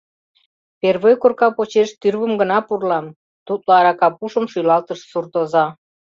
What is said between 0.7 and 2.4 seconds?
—Первой корка почеш тӱрвым